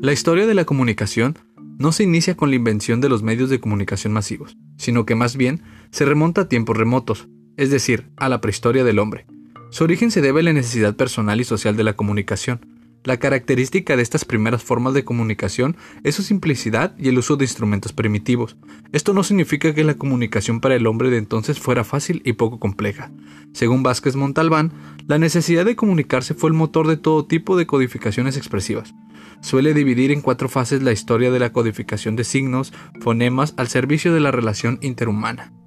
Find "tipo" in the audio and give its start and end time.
27.24-27.56